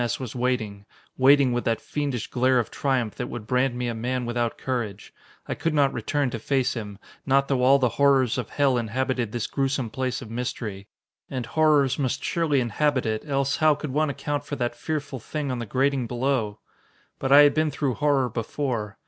S. 0.01 0.19
was 0.19 0.35
waiting, 0.35 0.87
waiting 1.15 1.53
with 1.53 1.63
that 1.65 1.79
fiendish 1.79 2.25
glare 2.25 2.57
of 2.57 2.71
triumph 2.71 3.13
that 3.17 3.27
would 3.29 3.45
brand 3.45 3.75
me 3.75 3.87
a 3.87 3.93
man 3.93 4.25
without 4.25 4.57
courage. 4.57 5.13
I 5.47 5.53
could 5.53 5.75
not 5.75 5.93
return 5.93 6.31
to 6.31 6.39
face 6.39 6.73
him, 6.73 6.97
not 7.23 7.47
though 7.47 7.61
all 7.61 7.77
the 7.77 7.87
horrors 8.01 8.39
of 8.39 8.49
hell 8.49 8.79
inhabited 8.79 9.31
this 9.31 9.45
gruesome 9.45 9.91
place 9.91 10.19
of 10.19 10.31
mystery. 10.31 10.87
And 11.29 11.45
horrors 11.45 11.99
must 11.99 12.23
surely 12.23 12.61
inhabit 12.61 13.05
it, 13.05 13.29
else 13.29 13.57
how 13.57 13.75
could 13.75 13.91
one 13.91 14.09
account 14.09 14.43
for 14.43 14.55
that 14.55 14.75
fearful 14.75 15.19
thing 15.19 15.51
on 15.51 15.59
the 15.59 15.67
grating 15.67 16.07
below? 16.07 16.57
But 17.19 17.31
I 17.31 17.41
had 17.41 17.53
been 17.53 17.69
through 17.69 17.93
horror 17.93 18.27
before. 18.27 18.97